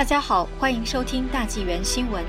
[0.00, 2.24] 大家好，欢迎收听大纪元新闻。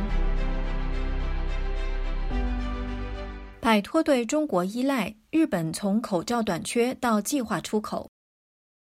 [3.61, 8.09] 摆脱对中国依赖，日本从口罩短缺到计划出口。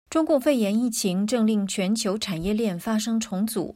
[0.10, 3.74] 中共肺炎疫情正令全球产业链发生重组。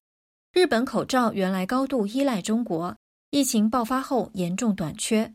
[0.51, 2.93] 日本口罩原来高度依赖中国，
[3.31, 5.31] 疫情爆发后严重短缺。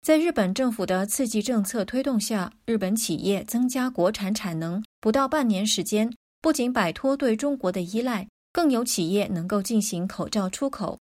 [0.00, 6.10] 在日本政府的刺激政策推动下，日本企业增加国产产能，不到半年时间，
[6.40, 8.26] 不仅摆脱对中国的依赖。
[8.52, 10.98] 更有企业能够进行口罩出口。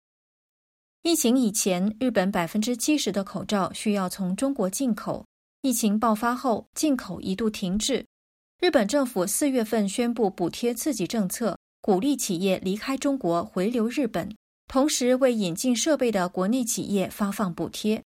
[1.04, 5.26] 疫情以前，日本百分之七十的口罩需要从中国进口。
[5.62, 8.06] 疫情爆发后，进口一度停滞。
[8.60, 14.36] 日本政府四月份宣布补贴刺激政策，鼓励企业离开中国回流日本，
[14.68, 18.04] 同时为引进设备的国内企业发放补贴。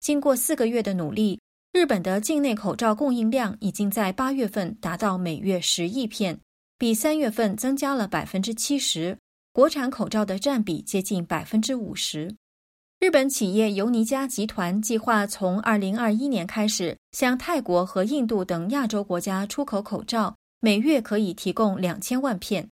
[0.00, 1.40] 经过四个月的努力，
[1.72, 6.38] 日本的境内口罩供应量已经在八月份达到每月十亿片。
[6.82, 9.16] 比三月份增加了百分之七十，
[9.52, 12.34] 国产口罩的占比接近百分之五十。
[12.98, 22.68] 日本企业尤尼加集团计划从二零二一年开始向泰国和印度等亚洲国家出口口罩，每月可以提供两千万片。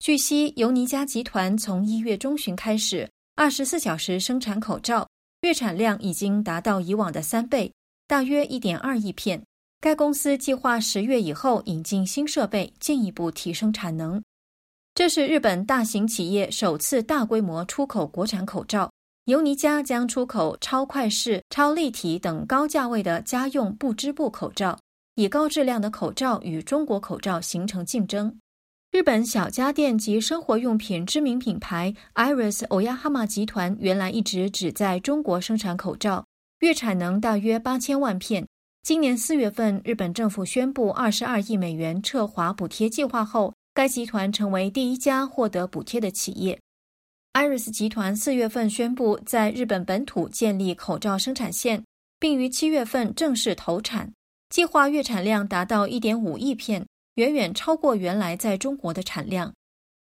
[0.00, 5.08] 据悉，尤尼加集团从一月中旬开始，二十四小时生产口罩，
[5.40, 7.72] 月产量已经达到以往的三倍，
[8.06, 9.42] 大约一点二亿片。
[9.82, 14.22] 该公司计划十月以后引进新设备，进一步提升产能。
[14.94, 18.90] 这是日本大型企业首次大规模出口国产口罩。
[19.24, 24.78] 尤尼加将出口超快式、超立体等高价位的家用不织布口罩，
[25.14, 28.38] 以高质量的口罩与中国口罩形成竞争。
[28.90, 36.26] 日本小家电及生活用品知名品牌 Iris Oyahama 集团原来一直只在中国生产口罩，
[36.58, 38.46] 月产能大约八千万片。
[38.82, 46.58] 今年四月份，日本政府宣布二十二亿美元撤华补贴计划后，该集团成为第一家获得补贴的企业。
[47.34, 51.84] Iris 集团四月份宣布在日本本土建立口罩生产线，
[52.18, 54.12] 并于七月份正式投产，
[54.48, 59.52] 计划月产量达到一点五亿片，远远超过原来在中国的产量。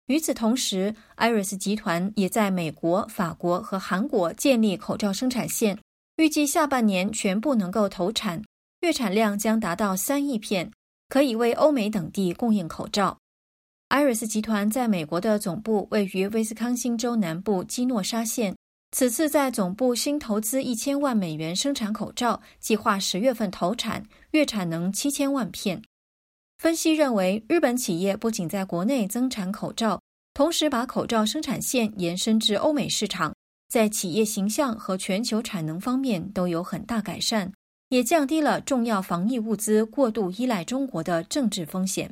[0.07, 5.79] 与此同时，Iris 集团也在美国、法国和韩国建立口罩生产线，
[6.17, 8.43] 预计下半年全部能够投产。
[8.81, 10.73] 月产量将达到三亿片，
[11.09, 13.19] 可以为欧美等地供应口罩。
[13.89, 18.57] 艾瑞斯集团在美国的总部位于威斯康星州南部基诺沙县，
[18.93, 25.83] 此次在总部新投资一千万美元生产口罩，计划十月份投产，月产能七千万片。
[26.57, 30.01] 分析认为，日本企业不仅在国内增产口罩，
[30.33, 33.35] 同时把口罩生产线延伸至欧美市场，
[33.69, 37.53] 在企业形象和全球产能方面都有很大改善。
[37.91, 42.09] 也降低了重要防疫物资过度依赖中国的政治风险。